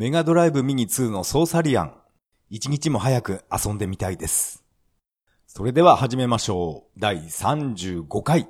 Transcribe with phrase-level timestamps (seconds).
[0.00, 1.92] メガドライブミニ2のソーサリアン。
[2.50, 4.62] 一日も早く遊んでみたいです。
[5.48, 7.00] それでは始めましょう。
[7.00, 8.48] 第35回。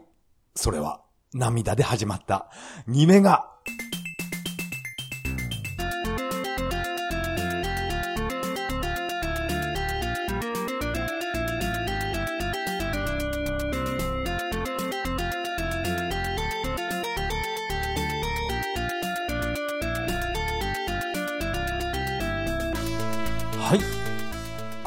[0.55, 1.01] それは、
[1.33, 2.51] 涙で始まった、
[2.87, 3.58] 2メガ。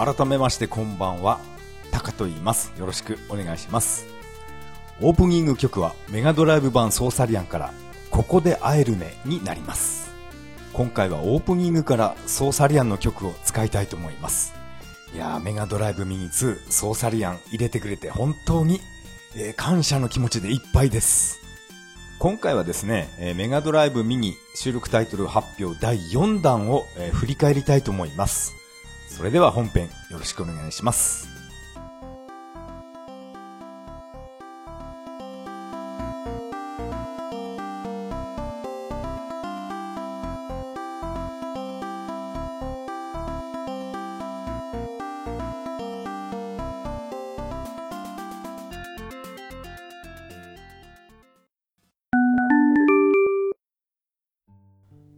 [0.03, 1.39] 改めましてこんばんは。
[1.91, 2.73] タカと言います。
[2.79, 4.07] よろしくお願いします。
[4.99, 7.71] オープニング曲はメガドライブ版ソーサリアンから
[8.09, 10.09] ここで会えるねになります。
[10.73, 14.55] 今回はオープニングからソーサリアンの曲を使いたいと思います。
[15.13, 18.81] いやー、メガドライブミニ2ソーサリアン入れてくれて本当に、
[19.35, 21.39] えー感謝の気持ちでいっぱいです。
[22.17, 28.60] 今回はですね、えーメガドライブミニ収録タイトル発表第4弾を、えー振り返りたいと思います。
[29.11, 31.29] それでは本編よろしくお願いします。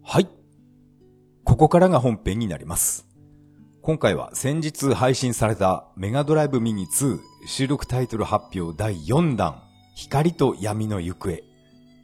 [0.04, 0.28] はい。
[1.46, 3.13] ここからが本編になります。
[3.86, 9.62] 今回は先日配信されたメガドライブミニ2収録タイトル発表第4弾
[9.94, 11.44] 光と闇の行方。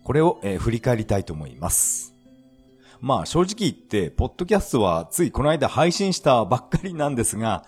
[0.03, 2.13] これを、えー振り返りたいと思います。
[2.99, 7.63] まあ正直言って、ポッドキャストはついこの間配信したばっかりなんですが、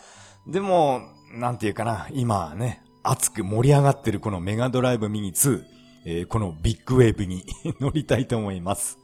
[0.46, 5.64] でも、なんていうかな、今ね、熱く盛り上がってるこのメガドライブミニ2、
[6.04, 7.46] えーこのビッグウェーブに
[7.80, 9.00] 乗りたいと思います。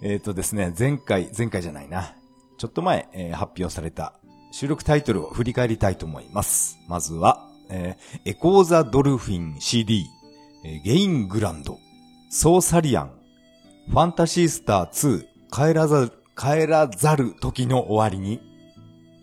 [0.00, 2.14] えっ、とですね、前回、前回じゃないな。
[2.56, 4.14] ちょっと前、えー発表された
[4.50, 6.78] 収録タイトルを振り返りたいと思います。
[6.88, 10.06] まずは、えーエコーザドルフィン CD、
[10.64, 11.78] えーゲイングランド、
[12.30, 13.12] ソーサリアン、
[13.88, 18.40] ファンタシースター2、帰らざる、帰らざる時の終わりに、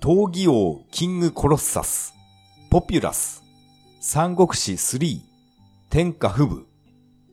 [0.01, 2.13] 闘技王キングコロッサス、
[2.69, 3.43] ポピュラス、
[4.01, 5.21] 三国志3、
[5.89, 6.67] 天下不武、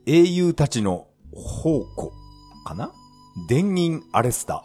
[0.07, 2.13] 英雄たちの宝庫
[2.65, 2.91] かな？
[3.49, 4.63] 電銀アレスタ、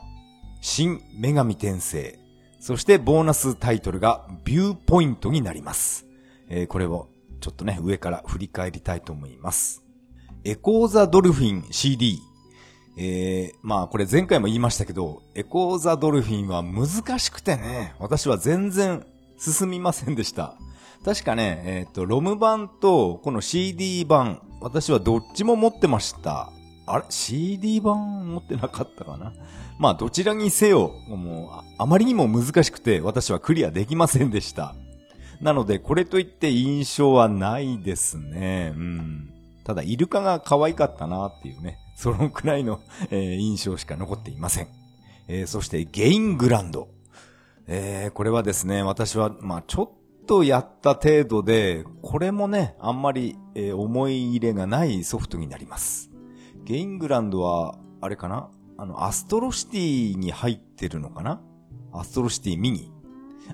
[0.61, 2.19] 新女神転生、
[2.67, 6.05] そしてボーナスタイトルがビューポイントになります。
[6.49, 7.07] えーこれを
[7.39, 9.85] ちょっとね、上から振り返りたいと思います。
[10.43, 12.19] エコーザドルフィン CD。
[12.97, 19.05] えー、まあこれ前回も言いましたけど、エコーザドルフィンは難しくてね、私は全然
[19.37, 20.57] 進みませんでした。
[21.05, 26.51] 確かね、えっ、と、ロム版とこの CD 版、私はどっちも持ってました。
[26.87, 29.33] あれ ?CD 版持ってなかったかな？
[29.77, 34.73] まあどちらにせよ、もうあまりにも難しくて私はクリアできませんでした。
[35.41, 38.73] なのでこれといって印象はないですね。
[38.75, 39.33] うん。
[39.63, 42.79] ただイルカが可愛かったなっていうね、そのくらいの、
[43.11, 44.67] えー印象しか残っていません。
[45.27, 46.87] えーそしてゲイングランド。
[47.67, 56.09] えーこれはですね、私は、まあちょっとやった程度で、これもね、あんまり、えー思い入れがないソフトになります。
[56.67, 58.49] ゲイングランドは、あれかな？
[58.77, 61.39] あの、アストロシティに入ってるのかな？
[61.93, 62.91] アストロシティミニ。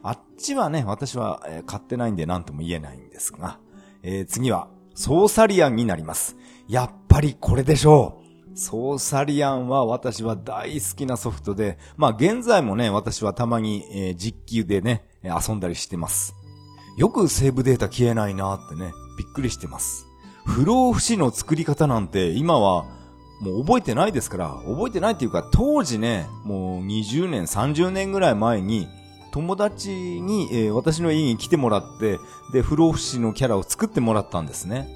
[0.01, 3.59] あっちはね、私は、え買ってないんで何とも言えないんですが、
[4.01, 6.37] えー次は、ソーサリアンになります。
[6.67, 8.19] やっぱりこれでしょ
[8.55, 8.57] う。
[8.57, 16.33] ソーサリアンは私は大好きなソフトで、まあ現在もね、私はたまに、えー実機でね、遊んだりしてます。
[16.97, 20.07] よくセーブデータ消えないなーってね、びっくりしてます。
[20.47, 23.02] 不老不死の作り方なんて今は
[23.39, 28.87] もう覚えてないですから、覚えてないっていうか当時ね、もう20年、30年ぐらい前に
[29.33, 32.19] 友達に、えー私の家に来てもらって、
[32.51, 34.87] で、不老不死のキャラを作ってもらったんですね。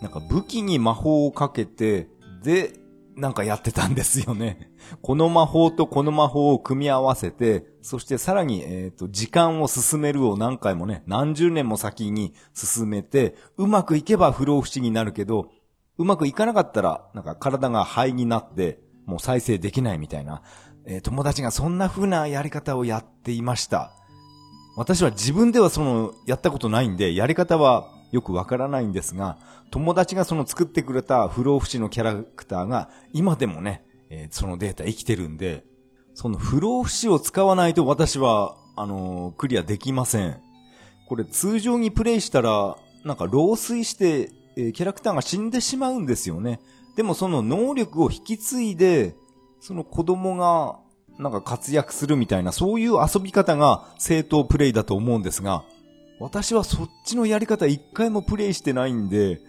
[0.00, 2.08] なんか武器に魔法をかけて、
[2.42, 2.74] で、
[3.16, 4.70] なんかやってたんですよね。
[5.02, 15.50] この魔法とこの魔法を組み合わせて、そしてさらに、えっ、と、時間を進めるを何回もね、何十年も先に進めて、うまくいけば不老不死になるけど、
[15.96, 20.42] うまくいかなかったら、なんか体が灰になって、もう再生できないみたいな、
[20.86, 23.92] えー友達がそんな風なやり方をやっていました。
[24.76, 29.38] 私は自分ではその、やったことないんで、やり方はよくわからないんですが、
[29.70, 35.64] 友達がその作ってくれた不老不死のキャラクターが、今でもね、えーそのデータ生きてるんで、
[36.14, 40.40] その不老不死を使わないと私は、あのークリアできません。
[41.08, 46.60] これ通常にプレイしたら、なんか老衰して、えーキャラクターが死んでしまうんですよね。
[46.96, 49.14] でもその能力を引き継いで、
[49.60, 50.78] その子供が、
[51.18, 55.64] なんか活躍するみたいな、そういう遊び方が正当プレイだと思うんですが、
[56.20, 59.40] 私はそっちのやり方一回もプレイしてないんで、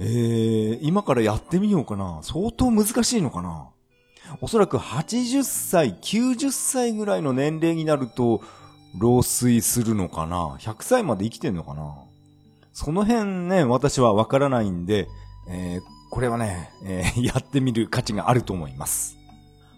[0.00, 2.20] えー、今からやってみようかな。
[2.22, 3.68] 相当難しいのかな。
[4.40, 8.42] おそらく80歳、90歳ぐらいの年齢になると、
[8.96, 11.94] 老衰するのかな ?100 歳まで生きてんのかな
[12.80, 15.08] その辺ね、私はわからないんで、
[15.48, 15.82] えー、
[16.12, 19.16] これはね、えー、 やってみる価値があると思います。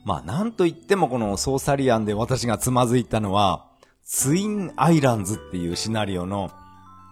[0.04, 3.64] まあ、なんと言ってもこのソーサリアンで私がつまずいたのは、
[4.04, 6.50] ツインアイランズっていうシナリオの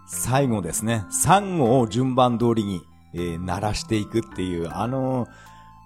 [0.06, 1.06] 最後ですね。
[1.08, 2.82] サンゴを順番通りに、
[3.14, 5.26] えー、鳴らしていくっていう、あの、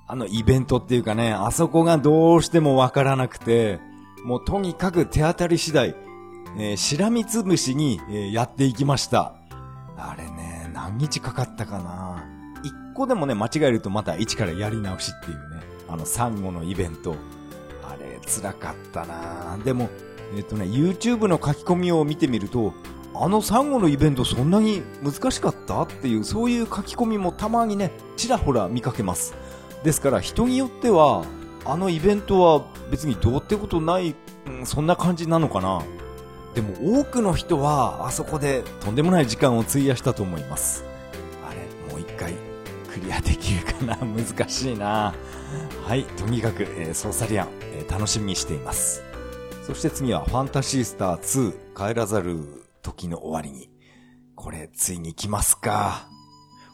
[0.09, 3.79] あのイベントっていうかね、あそこがどうしてもわからなくて、
[4.25, 5.95] もうとにかく手当たり次第、
[6.59, 9.37] えー、しらみつぶしに、えー、やっていきました。
[10.11, 12.25] あれね、何日かかったかな。
[12.63, 17.17] 一個でもね、間違えるとまた一からやり直しっていうね、あのサンゴのイベント。
[17.85, 19.91] あれ、辛かったなでも、
[20.37, 22.75] えっ、とね、YouTube の書き込みを見てみると、
[23.15, 29.35] あのサンゴのイベントそんなに難しかったっていう、そういう書き込みもたまにね、ちらほら見かけます。
[29.85, 31.25] ですから人によっては、
[31.65, 34.17] あのイベントは別にどうってことない、
[34.47, 35.83] うん、そんな感じなのかな。
[36.55, 40.85] でも多くの人はあそこでとんでもない時間を費やしたと思います。
[41.49, 41.61] あれ、
[41.93, 42.35] もう一回
[42.93, 43.97] クリアできるかな？
[43.97, 45.15] 難しいな
[45.87, 49.03] はい、とにかく、えー、ソーサリアン、えー、楽しみにしています。
[49.67, 53.71] そして次はファンタシースター2帰らざる時の終わりに。
[54.35, 56.09] これついに来ますか。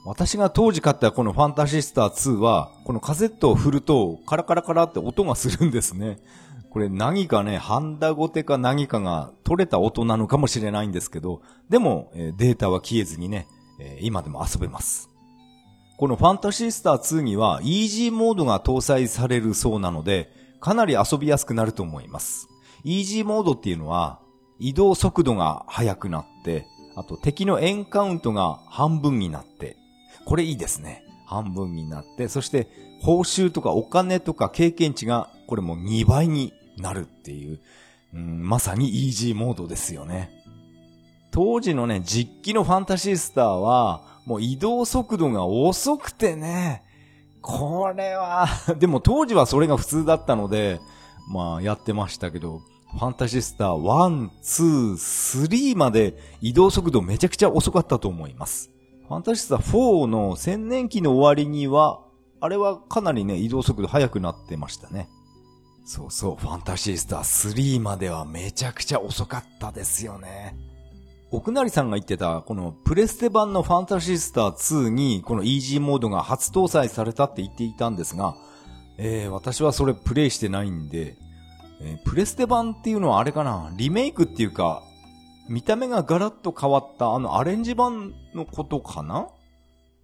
[0.06, 6.18] 私が当時買ったこのファンタシースター2は、このカセットを振るとカラカラカラって音がするんですね。
[6.70, 13.46] これ何かね、ハンダゴテか何かが取れた音なのかもしれないんですけど、でも、えデータは消えずにね、
[13.80, 15.10] え今でも遊べます。
[15.96, 20.30] このファンタシースター2にはイージーモードが搭載されるそうなので、
[20.60, 22.48] かなり遊びやすくなると思います。
[22.84, 24.20] イージーモードっていうのは、
[24.58, 26.66] 移動速度が速くなって、
[26.96, 29.76] あと敵のエンカウントが半分になって、
[30.26, 31.04] これいいですね。
[31.26, 32.68] 半分になって、そして
[33.02, 37.60] 報酬とかお金とか経験値がこれも2倍になるっていう、
[38.14, 40.30] うん、まさにイージーモードですよね。
[41.30, 46.82] 当時のね、実機のファンタシースターは、もう移動速度が遅くてね、
[47.40, 48.46] これは
[48.78, 50.80] でも当時はそれが普通だったので、
[51.28, 52.60] まあやってましたけど、
[52.90, 58.70] ファンタシースター1、2、3まで移動速度めちゃくちゃ遅かったと思います。
[59.06, 62.00] ファンタシースター4の千年期の終わりには、
[62.40, 65.08] あれはかなりね、移動速度速くなってましたね。
[65.90, 70.54] そうそう、ファンタシースター3まではめちゃくちゃ遅かったですよね。
[71.30, 78.36] 奥成さんが言ってた、このプレステ版のファンタシースター2に、このイージーモードが初搭載されたって言っていたんですが、
[78.98, 81.16] えー、私はそれプレイしてないんで、
[81.80, 84.82] えー、プレステ版っていうのはあれかなリメイクっていうか、
[85.48, 89.28] 見た目がガラッと変わったあのアレンジ版のことかな？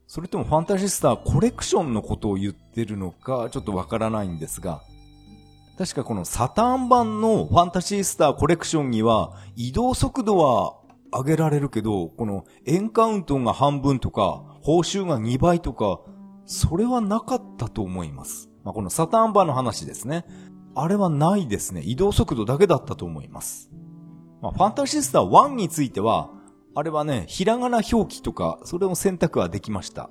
[0.07, 4.81] それともファンタジスターコレクションのことを言ってるのか、ちょっとわからないんですが、
[5.77, 10.77] 確かこのサターン版のファンタシースターコレクションには移動速度は
[11.13, 16.01] 上げられるけど、このエンカウントが半分とか、報酬が2倍とか、
[16.47, 18.51] それはなかったと思います。
[18.65, 20.25] まあ、このサターン版の話ですね。
[20.75, 21.83] あれはないですね。
[21.83, 23.71] 移動速度だけだったと思います。
[24.43, 26.31] まあ、ファンタシースター1については、
[26.75, 30.11] あれはね、ひらがな表記とか、それを選択はできました。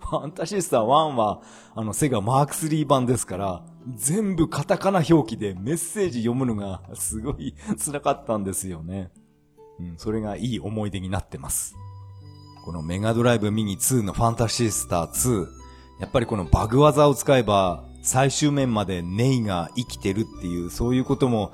[0.00, 0.84] ファンタシースター1
[1.16, 1.40] は、
[1.74, 9.10] あの、セガマーク3版ですから、全部カタカナ表記でメッセージ読むのがすごい辛かったんですよね。
[9.80, 11.74] うん、それがいい思い出になってます。
[12.64, 15.46] このメガドライブミニ2のファンタシースター2、
[16.00, 21.52] やっぱりこのバグ技を使えば、最終面までネイが生きてるっていう、そういうことも、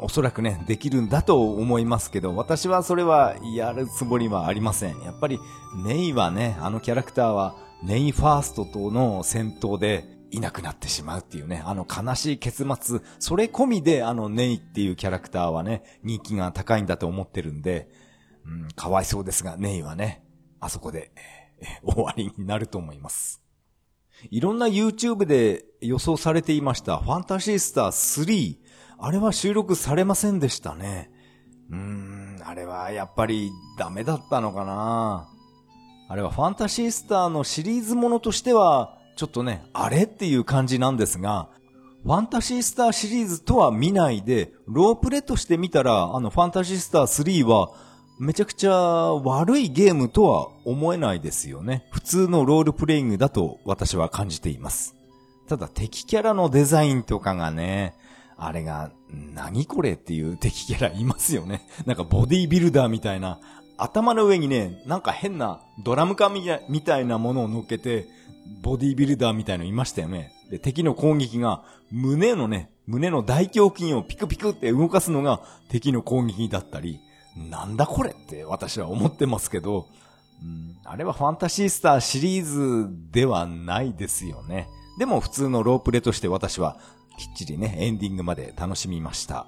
[0.00, 5.00] おそらくね、できるんだと思いますけど、私はそれはやるつもりはありません。
[5.02, 5.38] やっぱり、
[5.84, 17.88] ネイはね、あのキャラクターは、ネイファーストとの戦闘でいなくなってしまうっていうね、あの悲しい結末、それ込みであのネイっていうキャラクターはね、人気が高いんだと思ってるんで、
[18.44, 20.24] うん、かわいそうですが、ネイはね、
[20.60, 21.12] あそこで、
[21.60, 23.42] え終わりになると思います。
[24.30, 28.58] いろんな YouTube で予想されていましたファンタシースター3。
[28.98, 31.10] あれは収録されませんでしたね。
[31.70, 35.28] うーん、あれはやっぱりダメだったのかな
[36.08, 41.48] あれはファンタシースターのシリーズものとしては、ちょっとね、あれっていう感じなんですが、
[42.04, 47.70] ファンタシースターシリーズとは見ないで、ロープレとして見たら、あのファンタシースター3は、
[48.18, 51.88] めちゃくちゃ悪いゲームとは思えないですよね。
[51.90, 54.94] 普通のロールプレイングだと私は感じています。
[55.48, 57.94] ただ敵キャラのデザインとかがね、
[58.36, 61.66] あれが、何これっていう敵キャラいますよね。
[61.86, 63.40] なんかボディービルダーみたいな、
[63.76, 66.32] 頭の上にね、なんか変なドラム缶
[66.68, 68.06] みたいなものを乗っけて、
[68.62, 70.32] ボディービルダーみたいのいましたよね。
[70.50, 77.00] で、敵の攻撃が胸のね、胸の大胸筋をピクピクって動かすのが敵の攻撃だったり、
[77.36, 79.88] なんだこれって私は思ってますけど、
[80.42, 84.68] うん、あれはファンタシースターシリーズではないですよね。
[84.98, 86.78] でも普通のロープレとして私は
[87.16, 89.46] きっちりね、エンディングまで楽しみました。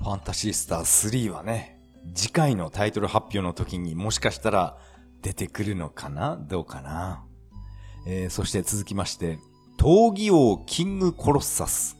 [0.00, 0.80] ファンタシースター
[1.28, 1.78] 3はね、
[2.14, 4.78] 次回のタイトル発表の時にもしかしたら
[5.20, 6.36] 出てくるのかな？
[6.36, 7.24] どうかな？
[8.06, 9.38] えー、そして続きまして、
[9.78, 11.96] 闘技王キングコロッサス。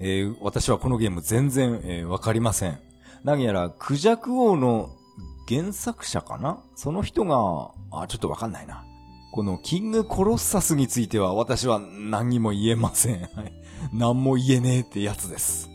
[0.00, 2.78] えー、私はこのゲーム全然、えー、わかりません。
[3.24, 4.90] 何やら、クジャク王の
[5.48, 6.62] 原作者かな？
[6.76, 8.84] その人が、あ、ちょっとわかんないな。
[9.32, 13.28] このキングコロッサスについては私は何にも言えません。
[13.92, 15.68] 何も言えねえってやつです。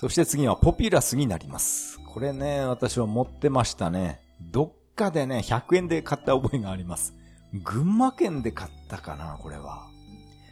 [0.00, 1.98] そして次はポピュラスになります。
[2.12, 4.20] これね、私は持ってましたね。
[4.40, 7.14] どっかでね、100円で買った覚えがあります。
[7.62, 9.88] 群馬県で買ったかな、これは。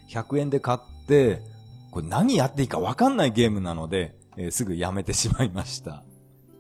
[0.09, 1.43] 100円で買って、
[1.91, 6.05] これ何やっていいかわかんないゲームなので、えー、すぐやめてしまいました。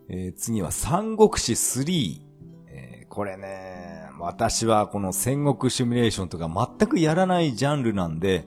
[0.09, 2.21] えー、次は三国志3。
[2.69, 6.49] えー、これね、私はこの戦国シミュレーションとか
[6.79, 8.47] 全くやらないジャンルなんで、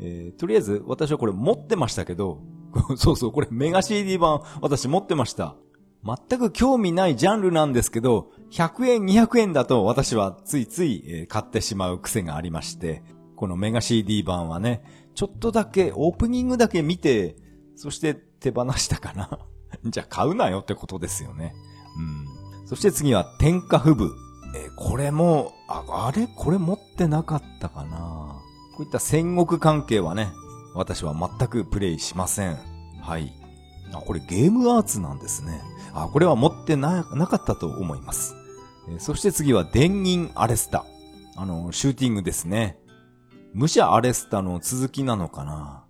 [0.00, 2.40] えー、とりあえず私はこれ持ってましたけど、
[2.96, 5.56] そうそう、これメガ CD 版私持ってました。
[6.04, 13.02] 全く興味ないジャンルなんですけど、100円、200円だと私はついつい買ってしまう癖がありまして、
[13.34, 17.36] このメガ CD 版はね、ちょっとだけ、オープニングだけ見て、
[17.76, 19.38] そして手放したかな。
[19.86, 21.54] じゃあ買うなよってことですよね。
[21.98, 22.66] うん。
[22.66, 24.14] そして次は天下不部。
[24.54, 26.28] えー、これも、あ、あれ？
[26.36, 28.42] これ持ってなかったかな
[28.76, 30.30] こういった戦国関係はね、
[30.74, 32.58] 私は全くプレイしません。
[33.00, 33.32] はい。
[33.94, 35.62] あ、これゲームアーツなんですね。
[35.94, 38.36] あ、これは持ってな、なかったと思います。
[38.98, 40.84] そして次は電銀アレスタ。
[41.36, 42.78] あの、シューティングですね。
[43.54, 45.84] 武者アレスタの続きなのかな、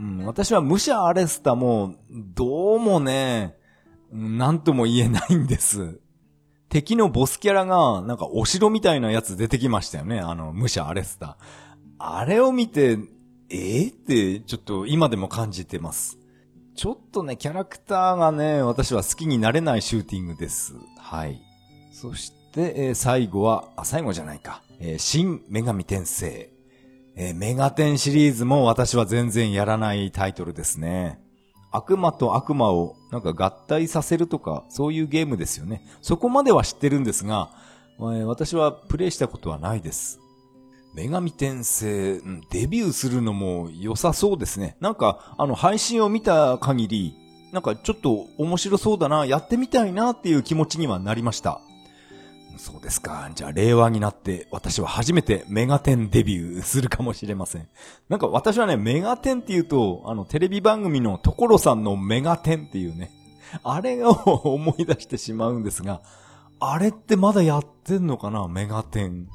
[0.00, 3.56] うん、私は武者アレスタも、どうもね、
[4.12, 6.00] なんとも言えないんです。
[6.68, 10.20] 敵のボスキャラが、なんかお城みたいなやつ出てきましたよね。
[10.20, 11.36] あの、武者アレスタ。
[11.98, 12.98] あれを見て、
[13.50, 16.18] えー、って、ちょっと今でも感じてます。
[16.74, 20.74] ちょっとね、キャラクターがね、私は好きになれないシューティングです。
[20.98, 21.40] はい。
[22.04, 24.60] そして、えー、最後は、あ、最後じゃないか。
[24.78, 26.50] えー、新女神転生。
[27.16, 31.18] えー、メガテンシリーズも私は全然やらないタイトルですね。
[31.70, 35.82] 悪魔と悪魔をなんか合体させるとか、そういうゲームですよね。
[36.02, 37.48] そこまでは知ってるんですが、
[37.98, 40.20] えー、私はプレイしたことはないです。
[40.94, 42.20] 女神転生、
[42.50, 44.76] デビューするのも良さそうですね。
[44.78, 47.14] なんか、あの、配信を見た限り、
[47.50, 51.62] なんかちょっと面白そうだな、やってみたいなっていう気持ちにはなりました。
[52.58, 53.30] そうですか。
[53.34, 57.68] じゃあ、令和になって、私は初めてメガテンデビューするかもしれません。
[58.08, 63.10] なんか私はね、メガテンって言うと、あの、テレビ番組の所さんのメガテンっていうね、
[63.62, 66.02] あれを思い出してしまうんですが、
[66.60, 69.28] あれってまだやってんのかなメガテン。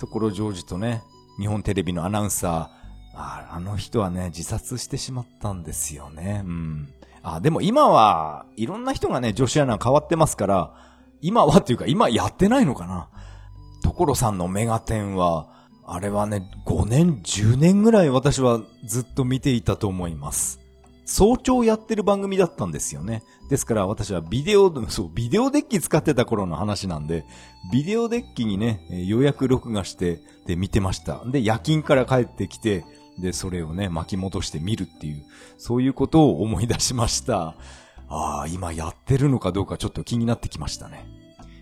[0.00, 1.02] 所ジョージとね、
[1.38, 2.80] 日本テレビのアナウンサー、
[3.14, 6.42] ああの人はね、自殺してしまったんですよね。
[6.44, 6.88] うん。
[7.22, 10.89] あ、でも今は、いろんな人がね、女子アナ変わってますから、
[11.22, 13.08] 今はっていうか、今やってないのかな
[13.82, 15.48] 所さんのメガテンは、
[15.86, 20.60] あれはね、5年、10年ぐらい私はずっと見ていたと思います。
[21.04, 23.24] 早朝やってる番組だったんですよね。
[23.48, 27.24] ですから私はビデオ、そう、ビデオデッキ使ってた頃の話なんで、
[27.72, 31.24] ビデオデッキにね、予約録画して、で、見てました。
[31.26, 32.84] で、夜勤から帰ってきて、
[33.18, 35.24] で、それをね、巻き戻して見るっていう、
[35.58, 37.56] そういうことを思い出しました。
[38.10, 41.06] ああ、今やってるのかどうかちょっと気になってきましたね。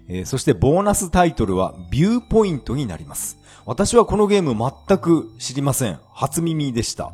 [0.08, 3.38] えー、そしてボーナスタイトルはビューポイントになります。
[3.66, 6.00] 私はこのゲーム全く知りません。
[6.10, 7.12] 初耳でした。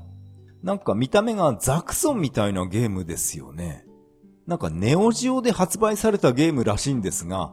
[0.62, 3.84] なんか見た目がザクソンみたいなゲームですよね。
[4.46, 7.52] なんかネオジオで発売されたゲームらしいんですが、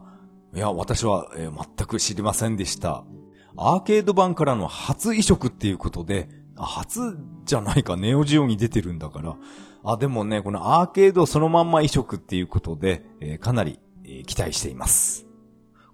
[0.54, 3.04] いや、私は、えー、全く知りませんでした。
[3.56, 9.36] アーケード版からの初移植っていうことで、初じゃないか、ネオジオに出てるんだから。
[9.84, 15.26] あ、でもね、このアーケードそのまんま移植っていうことで、えー、かなり、えー、期待しています。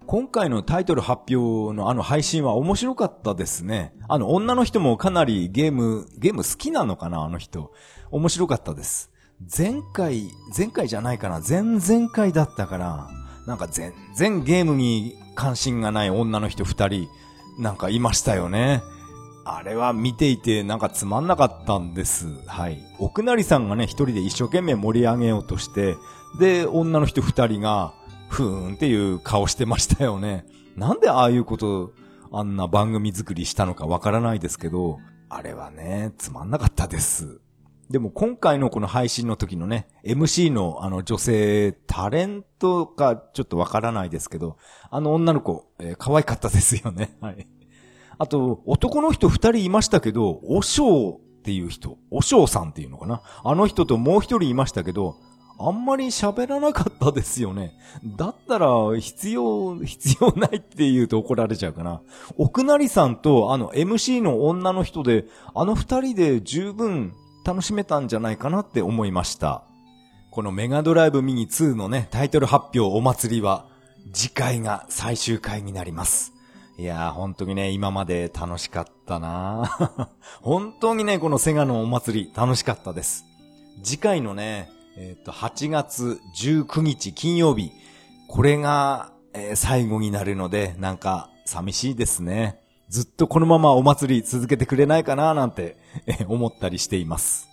[0.05, 3.93] 今回のタイトル発表のあの配信は面白かったですね。
[4.07, 7.71] あの女の人もかなりゲーム、ゲーム好きなのかなあの人。
[8.09, 9.11] 面白かったです。
[9.55, 13.07] 前回、前回じゃないかな前々回だったから、
[13.45, 17.07] なんか全然ゲームに関心がない女の人二人、
[17.59, 18.81] なんかいましたよね。
[19.57, 22.27] あれは見ていてなんかつまんなかったんです。
[22.45, 22.79] はい。
[22.99, 25.97] 奥成さんがね、一人で一生懸命盛り上げようとして、
[26.39, 27.93] で、女の人二人が、
[28.29, 30.45] ふーんっていう顔してましたよね。
[30.75, 31.91] なんでああいうこと、
[32.31, 37.41] あんな番組作りしたのかわからないですけど、あれはね、つまんなかったです。
[37.89, 44.57] でも今回のこの配信の時のね、MC のあの女性、タレントかちょっとわからないですけど、
[44.91, 47.17] あの女の子、えー、可愛かったですよね。
[47.19, 47.47] はい。
[48.19, 55.15] あと、男の人二人いましたけど、おしょうっていう人、おしょうさんっていうのかなあの人ともう一人いましたけど、
[55.57, 57.77] あんまり喋らなかったですよね。
[58.17, 58.67] だったら、
[58.99, 62.01] 必要、必要ないって言うと怒られちゃうかな。
[62.37, 67.13] 奥成さんとあの MC の女の人で、あの二人で十分
[67.45, 69.63] 楽しめたんじゃないかなって思いました。
[70.31, 73.65] このメガドライブミニ2のね、タイトル発表お祭りは、
[74.13, 76.38] 次回が最終回になります。
[76.79, 80.09] いやー、本当にね、今まで楽しかったな
[80.41, 83.25] 本当にね、このセガのお祭り楽しかったです。
[83.83, 87.73] 次回のね、えっ、と、8月19日金曜日、
[88.29, 92.61] これが、えー、最後になるので、なんか寂しいですね。
[92.87, 95.75] ずっとこのままお祭り続けてくれないかななんて、
[96.07, 97.49] え思ったりしています。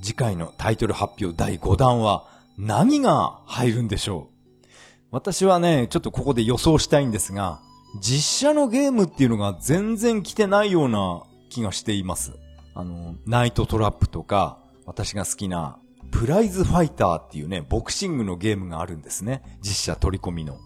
[0.00, 2.24] 次回のタイトル発表第5弾は
[2.56, 4.66] 何が入るんでしょう
[5.10, 7.60] 私はね、ちょっとここで予想したいんですが、
[8.00, 12.32] 実写のゲームっていうのが全然来てないような気がしています。
[12.74, 15.78] あの、ナイトトラップとか、私が好きな
[16.10, 19.42] プライズファイターっていうね、ボクシングのゲームがあるんですね。
[19.60, 20.58] 実写取り込みの。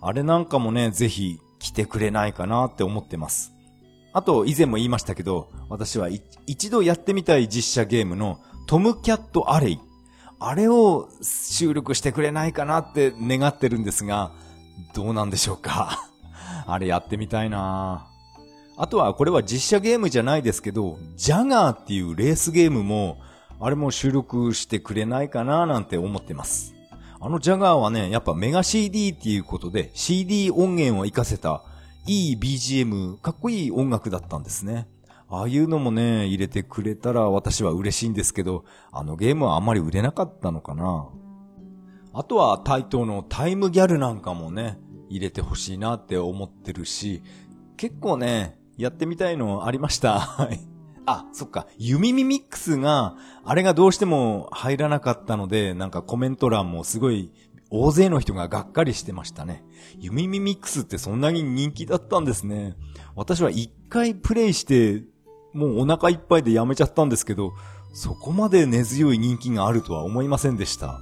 [0.00, 3.52] あれなんかもね、ぜひ来てくれないかなって思ってます。
[4.12, 6.08] あと、以前も言いましたけど、私は
[6.46, 9.80] 一度やってみたい実写ゲームのトムキャットアレイ。
[10.38, 14.32] あれを収録してくれないかなって願ってるんですが、
[14.94, 16.10] どうなんでしょうか？
[16.66, 18.06] あれやってみたいな
[18.76, 23.18] あとはこれは実写ゲームじゃないですけど、ジャガーっていうレースゲームも、
[23.60, 26.74] あれも収録してくれないかななんて思ってます。
[27.20, 31.62] あのジャガーはね、やっぱメガ CD っていうことで CD 音源を活かせた
[32.06, 34.88] いい BGM、かっこいい音楽だったんですね。
[35.30, 41.08] ああいうのもね、入れてくれたら私は嬉しいんですけど、あのゲームはあんまり売れなかったのかな。
[42.12, 47.22] あとは対等のタイムギャルなんかもね、入れてほしいなって思ってるし、
[47.76, 50.48] 結構ね、やってみたいのありました。
[51.06, 51.66] あ、そっか。
[51.76, 57.30] ユミミミックスが、あれがどうしても入らなかったので、なんかコメント欄もすごい
[57.70, 59.64] 大勢の人ががっかりしてましたね。
[59.98, 62.76] ユミミミックスってそんなに人気だったんですね。
[63.14, 65.02] 私は一回プレイして、
[65.52, 67.52] もうお腹いっぱいでやめちゃったんですけど、
[67.92, 71.00] そこまで根強い人気があるとは思いませんでした。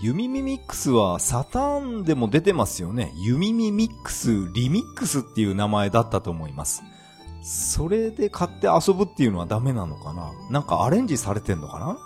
[0.00, 3.12] ユミミミックスはサターンでも出てますよね。
[3.16, 6.82] ユミミミックスリミックスっていう名前だったと思います。
[7.42, 10.32] それで買って遊ぶっていうのはダメなのかな？
[10.50, 11.98] なんかアレンジされてんのかな？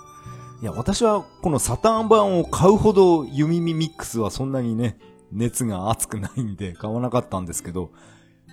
[0.62, 4.98] いや、私はこのサターン版を買うほどユミミミックスはそんなにね、
[5.32, 7.90] 熱が熱くないんで 買わなかったんですけど、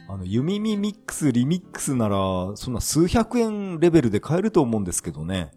[0.09, 2.17] あの、ユミミミックス、リミックスなら、
[2.55, 5.51] そんな数百円レベルで買えると思うんですけどね。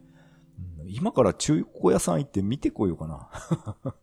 [0.93, 3.29] 今から中古屋さん行って見てこようかな。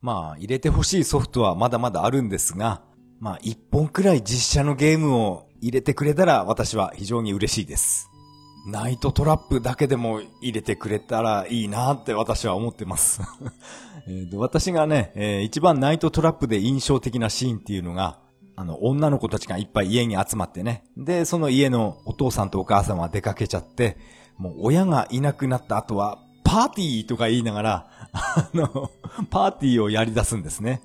[0.00, 2.82] まあ、入れてほしいソフトはまだまだあるんですが、
[3.20, 8.08] まあ、一本くらい実写のゲームを入れてくれたら私は非常に嬉しいです。
[8.66, 13.20] ナイトトラップだけでも入れてくれたらいいなって私は思ってます
[14.34, 18.20] 私がね、えー、一番ナイトトラップで印象的なシーンっていうのが、
[18.56, 20.84] あの、女の子たちがいっぱい家に集まってね。
[20.96, 23.96] で、その家のお父さんとお母さんは出かけちゃって、
[24.38, 28.90] もう親がいなくなった後は、パーティーとか言いながら、あの、
[29.30, 30.82] パーティーをやり出すんですね。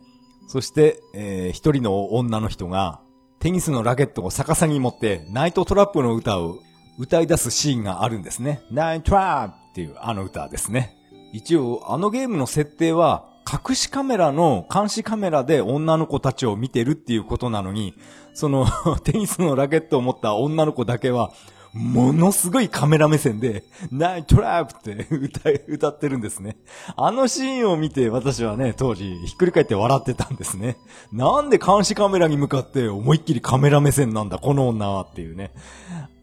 [0.47, 3.01] そして、えー、一人の女の人が、
[3.39, 6.59] テニスのラケットを逆さに持って、ナイトトラップの歌を
[6.97, 8.61] 歌い出すシーンがあるんですね。
[8.71, 10.95] ナイトトラップっていうあの歌ですね。
[11.33, 17.93] 一応、あのゲームの設定は、隠しカメラの監視カメラで女の子たちを見てるっていうことなのに、
[18.33, 18.65] その
[19.03, 21.31] テニスのラケットを持った女の子だけは、
[21.77, 26.57] ものすごいカメラ目線で、ナイトラップって歌、歌ってるんですね。
[26.95, 30.77] あのシーンを見て私はね、当時ひっくり返って笑ってたんですね。
[31.13, 35.51] なんで監視カメラに向かって思いっきりカメラ目線なんだ、この女はっていうね。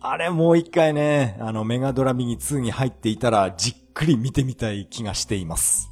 [0.01, 5.89] あれもう一回ね、あのメガドラミニ2に入っていたらじっくり見てみたい気がしています。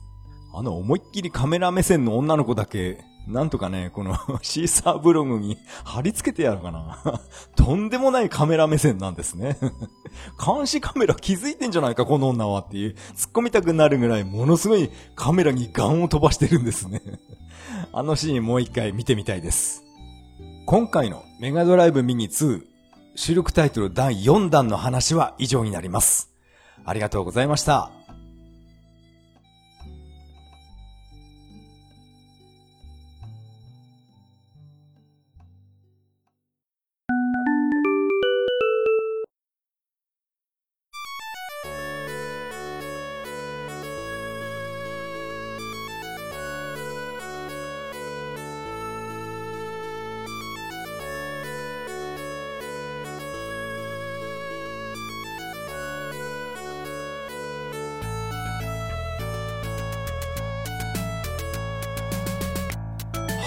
[0.54, 7.20] あの思いっきりカメラ目線の女の子だけなんとかね、この シーサーブログに貼り付けてやるかな。
[7.54, 9.58] とんでもないカメラ目線なんですね。
[10.44, 17.00] 監視カメラ気づいてんじゃないか、この女はっていう、突っ込みたくなるぐらいものすごいカメラにガンを飛ばしてるんですね。
[17.92, 19.82] あのシーンもう一回見てみたいです。
[20.66, 22.62] 今回のメガドライブミニ2、
[23.14, 26.30] 収録タイトル第4弾の話は以上になります。
[26.84, 28.01] ありがとうございました。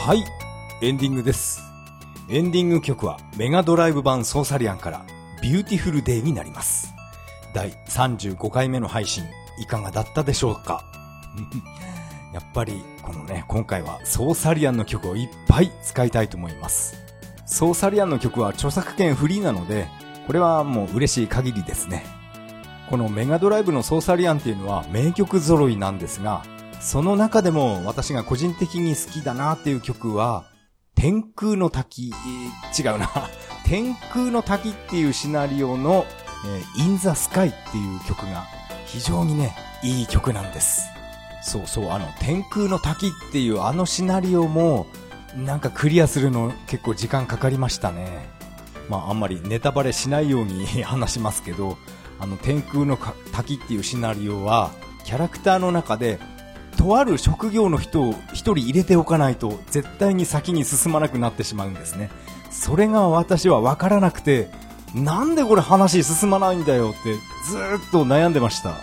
[0.05, 0.23] はい、
[0.83, 1.63] エンディングです。
[2.29, 5.03] エンディング曲はメガドライブ版ソーサリアンから
[5.41, 6.93] Beautiful Day になります。
[7.55, 9.23] 第35回目の配信、
[9.57, 10.85] いかがだったでしょうか？
[12.35, 16.93] やっぱり、このね、今回はソーサリアンの曲をいっぱい使いたいと思います。
[17.47, 19.87] ソーサリアンの曲は著作権フリーなので、
[20.27, 22.05] これはもう嬉しい限りですね。
[22.91, 26.43] このメガドライブのソーサリアンっていうのは名曲揃いなんですが、
[26.85, 30.45] その中でも私が個人的に好きだなっていう曲は、
[30.93, 32.13] 天空の滝、
[32.77, 33.09] 違うな。
[33.65, 36.05] 天空の滝っていうシナリオの、
[36.45, 38.45] えー、In the Sky っていう曲が
[38.85, 40.83] 非常にね、いい曲なんです。
[41.41, 44.85] そうそう、あの、天空の滝っていうあのシナリオも、
[45.35, 48.29] なんかクリアするの結構時間かかりましたね。
[48.89, 51.79] まああんまりネタバレしないように 話しますけど、
[52.19, 52.95] あの天空の
[53.31, 54.69] 滝っていうシナリオは、
[55.03, 56.19] キャラクターの中で
[56.75, 62.09] とある職業の人を1人入れておかないと絶対に先に進まなくなってしまうんですね。
[62.51, 64.49] それが私は分からなくて
[64.93, 67.15] なんでこれ話進まないんだよって
[67.49, 67.57] ず
[67.87, 68.75] っと悩んでました。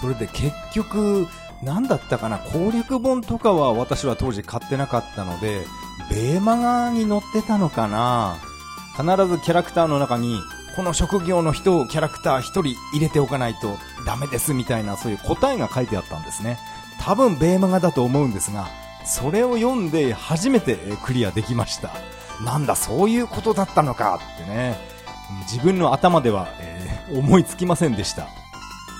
[0.00, 1.26] それで結局
[1.62, 5.66] 何だったかな攻略本とかは私は当時買ってなかったので
[6.10, 8.38] ベーマガに載ってたのかな。
[8.96, 10.40] 必ずキャラクターの中に
[10.76, 16.58] この職業の人をキャラクター1人入れておかないとダメですみたいなそういう答えが書いてあったんですね。
[17.00, 18.68] 多分ベーマガだと思うんですが、
[19.04, 21.90] それを読んで初めてクリアできました。
[22.44, 24.76] なんだ、そういうことだったのかってね、
[25.50, 28.28] 自分の頭では、えー、思いつきませんでした。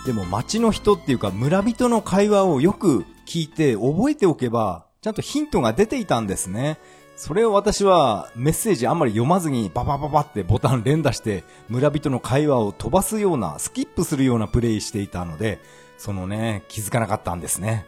[0.06, 6.78] でも街の人っていうか村人の会話をよく聞いて覚えておけば、ちゃんとヒントが出ていたんですね。
[7.16, 15.60] それを私はメッセージあんまり読まずにババババってボタン連打して村人の会話を飛ばすような、スキップするようなプレイしていたので、
[16.00, 17.84] そのね、気づかなかったんですね。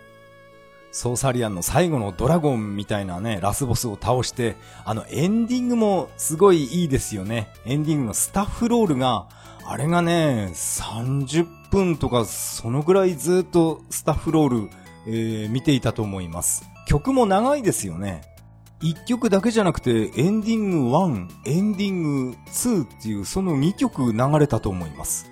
[0.90, 7.48] ソーサリアンの最後のドラゴンみたいなね、ラスボスを倒して、あのエンディングもすごいいいですよね。
[7.64, 9.28] エンディングのスタッフロールが、
[9.64, 14.70] あれがね、30分とかそのぐらいずっとスタッフロール、
[15.06, 16.66] えー、見ていたと思います。
[16.86, 18.20] 曲も長いですよね。
[18.82, 25.31] 1曲だけじゃなくて、エンディング1、エンディング2っていうその2曲流れたと思います。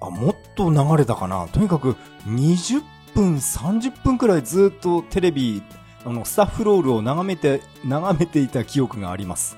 [0.00, 1.46] あ、もっと流れたかな。
[1.48, 2.82] とにかく20
[3.14, 5.62] 分、30分くらいずっとテレビ、
[6.04, 9.56] あの、スタッフロールを眺めて、眺めていた記憶があります。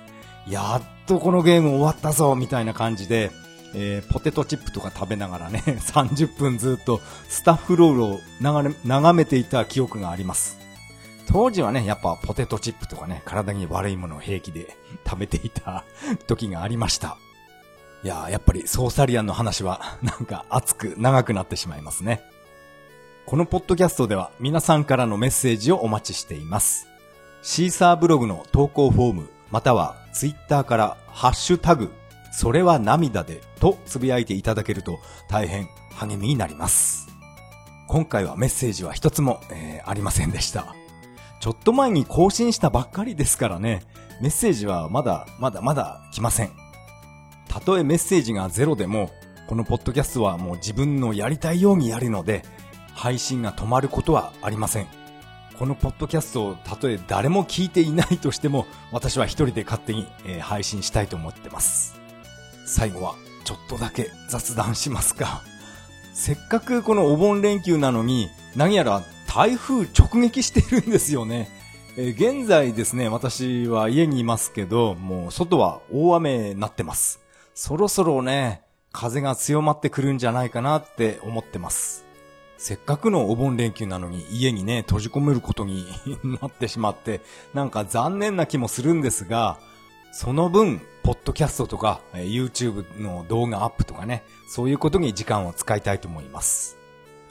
[0.48, 3.30] やっとこのゲーム終わったぞみたいな感じで、
[3.74, 8.20] えー、ポテトチップとか食べながらね、 30分ずっとスタッフロールを
[8.84, 10.58] 眺めていた記憶があります。
[11.28, 14.76] 当時はね、やっぱポテトチップとかね、体に悪いものを平気で
[15.06, 15.84] 食べていた
[16.26, 17.16] 時がありました。
[18.04, 22.22] いややっぱりソーサリアンの話は なんか熱く長くなってしまいますね。
[23.26, 26.88] このポッドキャストでは皆さんからのメッセージをお待ちしています。
[27.42, 31.92] シーサーブログの投稿フォーム、またはツイッターからハッシュタグ、
[32.32, 37.08] それは涙でとつぶやいていただけると大変励みになります。
[37.86, 40.74] 今回はメッセージは一つも、えー、ありませんでした。
[41.40, 43.82] ちょっと前に更新したばっかりですからね、
[44.20, 46.61] メッセージはまだまだまだ来ません。
[47.52, 49.10] たとえメッセージがゼロでも、
[49.46, 52.46] このポッドキャストはもう自分のやりたいようにやるので、
[52.94, 54.86] 配信が止まることはありません。
[55.58, 62.00] このポッドキャストをたとえ誰も聞いていないとしても、私は一人で勝手に、え、配信したいと思ってます。
[62.64, 65.42] 最後はちょっとだけ雑談しますか。
[66.14, 71.50] せっかくこのお盆連休なのに、何やら台風直撃してるんですよね。
[71.98, 77.21] えー、現在ですね、私は家にいますけど、もう外は大雨になってます。
[77.54, 78.62] そろそろね、
[78.92, 82.04] 風が強まってくるんじゃないかなって思ってます。
[82.56, 85.86] せっかくのお盆連休なのに家にね、閉じ込めることに
[86.40, 87.20] なってしまって、
[87.52, 89.58] なんか残念な気もするんですが、
[90.12, 96.78] その分、ポッドキャストとか、YouTube の動画アップとかね、そういうことに時間を使いたいと思います。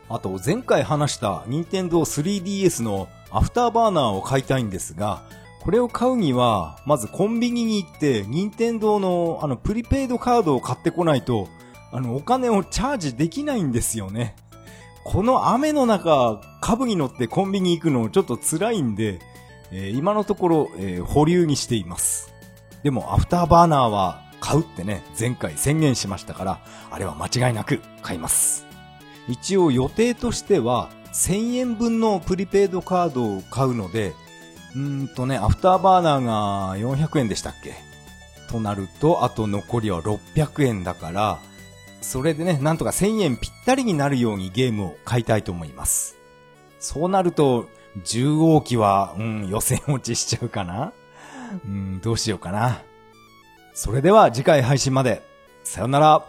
[0.09, 5.23] あと、前回話した Nintendo 3DS のアフターバーナーを買いたいんですが、
[5.63, 11.49] これを買うには、まずコンビニに行って、任天堂のあの、プリペイドカードを買ってこないと、
[11.91, 14.35] あの、お金をチャージできないんですよね。
[15.03, 19.19] この雨の中、カブに乗ってコンビニ行くのちょっと辛いんで、
[19.71, 22.33] えー、今のところ、えー、保留にしています。
[22.81, 28.65] でも、アフターバーナーは買うってね、前回宣言しましたから、あれは間違いなく買います。
[29.27, 34.13] 一応予定としては、1000円分のプリペイドカードを買うので、
[34.75, 37.75] うんとね、アフターバーナーが400円でしたっけ？
[38.49, 41.39] となると、あと残りは600円だから、
[42.01, 46.17] それでね、なんとか1000円ぴったりになるようにゲームを買いたいと思います。
[46.79, 47.67] そうなると、
[48.03, 50.93] 10号機は、うん、予選落ちしちゃうかな？
[51.65, 52.81] うん、どうしようかな。
[53.73, 55.21] それでは次回配信まで。
[55.63, 56.25] さよなら。